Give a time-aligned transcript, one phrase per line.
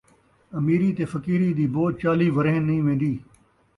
[0.57, 3.13] امیری تے فقیری دی بو چالیہہ ورینہہ نئیں ویندی